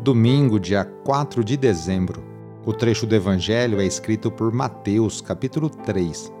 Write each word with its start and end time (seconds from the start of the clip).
domingo, 0.00 0.58
dia 0.58 0.82
4 0.82 1.44
de 1.44 1.58
dezembro. 1.58 2.24
O 2.64 2.72
trecho 2.72 3.06
do 3.06 3.14
Evangelho 3.14 3.80
é 3.80 3.84
escrito 3.84 4.30
por 4.30 4.50
Mateus, 4.50 5.20
capítulo 5.20 5.68
3, 5.68 6.32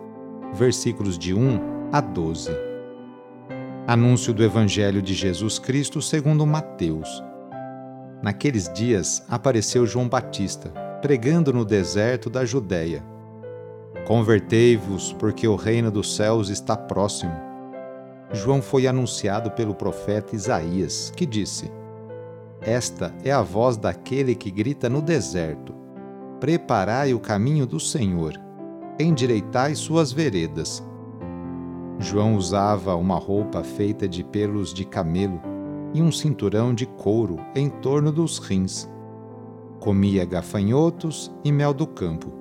versículos 0.54 1.18
de 1.18 1.34
1 1.34 1.90
a 1.92 2.00
12. 2.00 2.50
Anúncio 3.86 4.32
do 4.32 4.42
Evangelho 4.42 5.02
de 5.02 5.12
Jesus 5.12 5.58
Cristo 5.58 6.00
segundo 6.00 6.46
Mateus. 6.46 7.22
Naqueles 8.22 8.72
dias 8.72 9.22
apareceu 9.28 9.86
João 9.86 10.08
Batista, 10.08 10.70
pregando 11.02 11.52
no 11.52 11.64
deserto 11.64 12.30
da 12.30 12.46
Judéia. 12.46 13.04
Convertei-vos, 14.06 15.12
porque 15.14 15.46
o 15.46 15.56
reino 15.56 15.90
dos 15.90 16.16
céus 16.16 16.48
está 16.48 16.76
próximo. 16.76 17.32
João 18.32 18.62
foi 18.62 18.86
anunciado 18.86 19.50
pelo 19.50 19.74
profeta 19.74 20.34
Isaías, 20.34 21.12
que 21.14 21.26
disse: 21.26 21.70
esta 22.62 23.14
é 23.24 23.32
a 23.32 23.42
voz 23.42 23.76
daquele 23.76 24.34
que 24.34 24.50
grita 24.50 24.88
no 24.88 25.00
deserto: 25.00 25.74
Preparai 26.38 27.14
o 27.14 27.20
caminho 27.20 27.66
do 27.66 27.80
Senhor, 27.80 28.34
endireitai 28.98 29.74
suas 29.74 30.12
veredas. 30.12 30.82
João 31.98 32.34
usava 32.34 32.94
uma 32.96 33.16
roupa 33.16 33.62
feita 33.62 34.08
de 34.08 34.24
pelos 34.24 34.72
de 34.72 34.84
camelo 34.84 35.40
e 35.92 36.00
um 36.00 36.10
cinturão 36.10 36.74
de 36.74 36.86
couro 36.86 37.38
em 37.54 37.68
torno 37.68 38.10
dos 38.10 38.38
rins. 38.38 38.88
Comia 39.78 40.24
gafanhotos 40.24 41.30
e 41.44 41.50
mel 41.50 41.74
do 41.74 41.86
campo. 41.86 42.32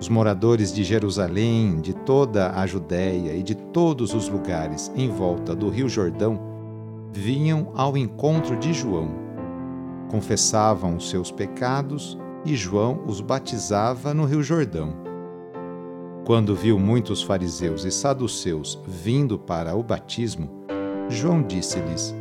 Os 0.00 0.08
moradores 0.08 0.74
de 0.74 0.82
Jerusalém, 0.82 1.80
de 1.80 1.94
toda 1.94 2.50
a 2.50 2.66
Judéia 2.66 3.34
e 3.34 3.42
de 3.42 3.54
todos 3.54 4.12
os 4.14 4.28
lugares 4.28 4.90
em 4.96 5.08
volta 5.08 5.54
do 5.54 5.68
Rio 5.68 5.88
Jordão 5.88 6.51
vinham 7.12 7.72
ao 7.74 7.96
encontro 7.96 8.56
de 8.56 8.72
João. 8.72 9.08
Confessavam 10.10 10.96
os 10.96 11.10
seus 11.10 11.30
pecados 11.30 12.18
e 12.44 12.56
João 12.56 13.04
os 13.06 13.20
batizava 13.20 14.12
no 14.12 14.24
Rio 14.24 14.42
Jordão. 14.42 14.94
Quando 16.24 16.54
viu 16.54 16.78
muitos 16.78 17.22
fariseus 17.22 17.84
e 17.84 17.90
saduceus 17.90 18.80
vindo 18.86 19.38
para 19.38 19.74
o 19.74 19.82
batismo, 19.82 20.48
João 21.08 21.42
disse-lhes: 21.42 22.14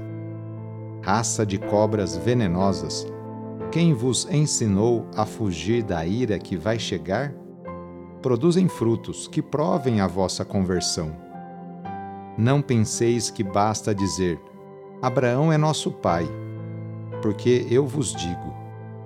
Raça 1.02 1.46
de 1.46 1.58
cobras 1.58 2.18
venenosas, 2.18 3.08
quem 3.72 3.94
vos 3.94 4.28
ensinou 4.30 5.06
a 5.16 5.26
fugir 5.26 5.84
da 5.84 6.06
ira 6.06 6.38
que 6.38 6.58
vai 6.58 6.78
chegar? 6.78 7.34
Produzem 8.22 8.68
frutos 8.68 9.28
que 9.28 9.42
provem 9.42 10.02
a 10.02 10.08
vossa 10.08 10.44
conversão. 10.44 11.16
Não 12.38 12.62
penseis 12.62 13.30
que 13.30 13.44
basta 13.44 13.94
dizer: 13.96 14.40
Abraão 15.02 15.52
é 15.52 15.58
nosso 15.58 15.90
pai. 15.90 16.30
Porque 17.24 17.66
eu 17.72 17.88
vos 17.88 18.14
digo: 18.14 18.54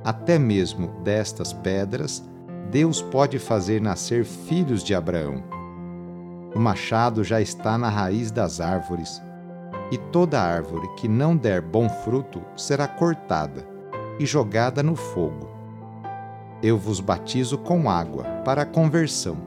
até 0.03 0.38
mesmo 0.38 0.89
destas 1.06 1.53
pedras, 1.53 2.22
Deus 2.69 3.01
pode 3.01 3.39
fazer 3.39 3.79
nascer 3.81 4.25
filhos 4.25 4.84
de 4.84 4.94
Abraão. 4.94 5.41
O 6.53 6.59
machado 6.59 7.23
já 7.23 7.39
está 7.39 7.78
na 7.78 7.88
raiz 7.88 8.29
das 8.29 8.59
árvores, 8.59 9.22
e 9.89 9.97
toda 9.97 10.41
árvore 10.41 10.85
que 10.97 11.07
não 11.07 11.35
der 11.35 11.61
bom 11.61 11.88
fruto 11.88 12.41
será 12.57 12.89
cortada 12.89 13.66
e 14.19 14.25
jogada 14.25 14.84
no 14.84 14.97
fogo. 14.97 15.50
Eu 16.61 16.78
vos 16.78 17.00
batizo 17.00 17.57
com 17.57 17.89
água 17.89 18.23
para 18.44 18.63
a 18.63 18.66
conversão, 18.66 19.38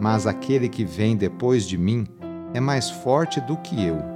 mas 0.00 0.26
aquele 0.26 0.68
que 0.68 0.84
vem 0.84 1.16
depois 1.16 1.64
de 1.64 1.78
mim 1.78 2.08
é 2.52 2.58
mais 2.58 2.90
forte 2.90 3.40
do 3.40 3.56
que 3.56 3.84
eu 3.84 4.09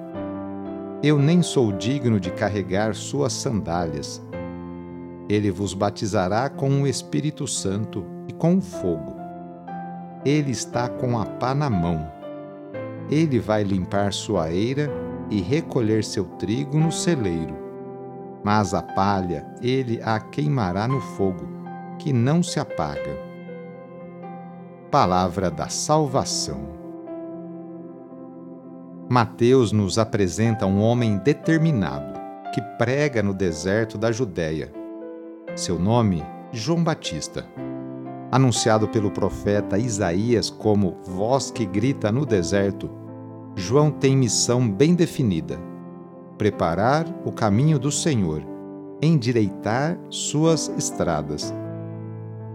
eu 1.06 1.18
nem 1.18 1.42
sou 1.42 1.70
digno 1.70 2.18
de 2.18 2.30
carregar 2.30 2.94
suas 2.94 3.34
sandálias. 3.34 4.22
Ele 5.28 5.50
vos 5.50 5.74
batizará 5.74 6.48
com 6.48 6.80
o 6.80 6.86
Espírito 6.86 7.46
Santo 7.46 8.06
e 8.26 8.32
com 8.32 8.56
o 8.56 8.60
fogo. 8.62 9.14
Ele 10.24 10.50
está 10.50 10.88
com 10.88 11.18
a 11.18 11.26
pá 11.26 11.54
na 11.54 11.68
mão. 11.68 12.10
Ele 13.10 13.38
vai 13.38 13.62
limpar 13.62 14.14
sua 14.14 14.50
eira 14.50 14.90
e 15.30 15.42
recolher 15.42 16.02
seu 16.02 16.24
trigo 16.24 16.78
no 16.78 16.90
celeiro. 16.90 17.54
Mas 18.42 18.72
a 18.72 18.80
palha 18.80 19.46
ele 19.60 20.00
a 20.02 20.18
queimará 20.18 20.88
no 20.88 21.02
fogo, 21.02 21.46
que 21.98 22.14
não 22.14 22.42
se 22.42 22.58
apaga. 22.58 23.18
Palavra 24.90 25.50
da 25.50 25.68
Salvação. 25.68 26.83
Mateus 29.08 29.70
nos 29.70 29.98
apresenta 29.98 30.64
um 30.64 30.80
homem 30.80 31.18
determinado 31.18 32.18
que 32.54 32.62
prega 32.78 33.22
no 33.22 33.34
deserto 33.34 33.98
da 33.98 34.10
Judéia. 34.10 34.72
Seu 35.54 35.78
nome, 35.78 36.24
João 36.50 36.82
Batista. 36.82 37.46
Anunciado 38.32 38.88
pelo 38.88 39.10
profeta 39.10 39.76
Isaías 39.76 40.48
como 40.48 40.96
voz 41.04 41.50
que 41.50 41.66
grita 41.66 42.10
no 42.10 42.24
deserto, 42.24 42.90
João 43.54 43.90
tem 43.90 44.16
missão 44.16 44.66
bem 44.70 44.94
definida: 44.94 45.60
preparar 46.38 47.06
o 47.26 47.30
caminho 47.30 47.78
do 47.78 47.92
Senhor, 47.92 48.42
endireitar 49.02 49.98
suas 50.08 50.72
estradas. 50.78 51.52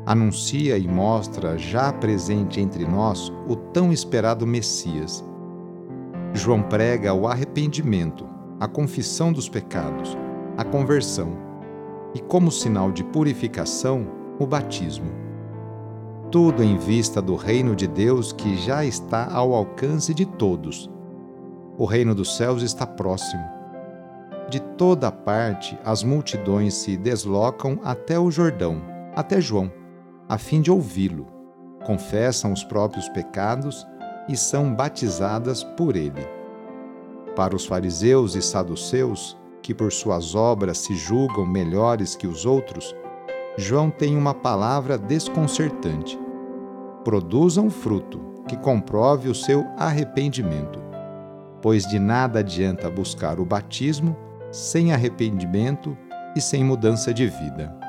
Anuncia 0.04 0.80
e 0.80 0.88
mostra 0.88 1.60
já 1.60 1.94
presente 1.94 2.60
entre 2.60 2.88
nós 2.88 3.32
o 3.48 3.56
tão 3.56 3.94
esperado 3.94 4.48
Messias 4.48 5.29
João 6.34 6.62
prega 6.62 7.14
o 7.14 7.28
arrependimento, 7.28 8.28
a 8.60 8.68
confissão 8.68 9.34
dos 9.34 9.50
pecados, 9.50 10.16
a 10.58 10.64
conversão 10.64 11.38
e, 12.14 12.20
como 12.20 12.52
sinal 12.52 12.92
de 12.92 13.04
purificação, 13.04 14.08
o 14.40 14.46
batismo. 14.46 15.10
Tudo 16.32 16.64
em 16.64 16.78
vista 16.78 17.20
do 17.22 17.36
reino 17.36 17.76
de 17.76 17.88
Deus 17.88 18.32
que 18.32 18.56
já 18.58 18.86
está 18.86 19.34
ao 19.34 19.54
alcance 19.54 20.14
de 20.14 20.26
todos. 20.26 20.90
O 21.78 21.86
reino 21.86 22.14
dos 22.14 22.38
céus 22.38 22.62
está 22.62 22.86
próximo. 22.86 23.44
De 24.50 24.60
toda 24.60 25.12
parte, 25.12 25.78
as 25.84 26.04
multidões 26.04 26.76
se 26.76 26.96
deslocam 26.96 27.80
até 27.84 28.20
o 28.20 28.30
Jordão, 28.30 28.82
até 29.16 29.42
João, 29.42 29.72
a 30.28 30.38
fim 30.38 30.62
de 30.62 30.70
ouvi-lo. 30.70 31.26
Confessam 31.86 32.54
os 32.54 32.64
próprios 32.64 33.10
pecados 33.10 33.86
e 34.30 34.38
são 34.38 34.74
batizadas 34.74 35.64
por 35.64 35.96
ele. 35.96 36.26
Para 37.36 37.56
os 37.56 37.66
fariseus 37.66 38.36
e 38.36 38.42
saduceus, 38.42 39.36
que 39.62 39.74
por 39.74 39.92
suas 39.92 40.36
obras 40.36 40.78
se 40.78 40.96
julgam 40.96 41.46
melhores 41.46 42.16
que 42.16 42.28
os 42.28 42.46
outros, 42.46 42.96
João 43.58 43.90
tem 43.90 44.16
uma 44.16 44.34
palavra 44.34 44.98
desconcertante. 44.98 46.18
Produzam 47.04 47.70
fruto 47.70 48.20
que 48.48 48.56
comprove 48.56 49.30
o 49.30 49.36
seu 49.36 49.66
arrependimento, 49.78 50.80
pois 51.62 51.86
de 51.88 52.00
nada 52.00 52.40
adianta 52.40 52.90
buscar 52.90 53.40
o 53.40 53.46
batismo 53.46 54.16
sem 54.52 54.94
arrependimento 54.94 55.98
e 56.36 56.42
sem 56.42 56.64
mudança 56.64 57.14
de 57.14 57.28
vida. 57.28 57.89